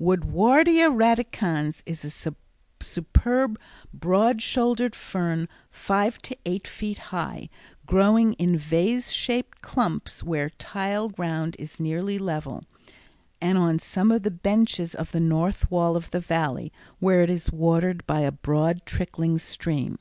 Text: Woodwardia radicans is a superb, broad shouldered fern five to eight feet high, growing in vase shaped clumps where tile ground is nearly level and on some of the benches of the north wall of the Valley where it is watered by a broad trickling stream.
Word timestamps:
Woodwardia 0.00 0.86
radicans 0.88 1.82
is 1.84 2.04
a 2.04 2.34
superb, 2.80 3.58
broad 3.92 4.40
shouldered 4.40 4.94
fern 4.94 5.48
five 5.68 6.22
to 6.22 6.36
eight 6.46 6.68
feet 6.68 6.98
high, 7.10 7.48
growing 7.86 8.34
in 8.34 8.56
vase 8.56 9.10
shaped 9.10 9.62
clumps 9.62 10.22
where 10.22 10.48
tile 10.50 11.08
ground 11.08 11.56
is 11.58 11.80
nearly 11.80 12.20
level 12.20 12.62
and 13.40 13.58
on 13.58 13.80
some 13.80 14.12
of 14.12 14.22
the 14.22 14.30
benches 14.30 14.94
of 14.94 15.10
the 15.10 15.18
north 15.18 15.68
wall 15.72 15.96
of 15.96 16.12
the 16.12 16.20
Valley 16.20 16.72
where 17.00 17.22
it 17.22 17.28
is 17.28 17.50
watered 17.50 18.06
by 18.06 18.20
a 18.20 18.30
broad 18.30 18.86
trickling 18.86 19.38
stream. 19.40 19.98